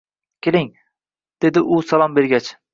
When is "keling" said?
0.47-0.71